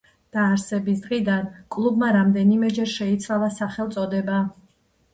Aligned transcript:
დაარსების 0.35 1.03
დღიდან 1.03 1.51
კლუბმა 1.77 2.11
რამდენიმეჯერ 2.17 2.93
შეიცვალა 2.97 3.55
სახელწოდება. 3.63 4.45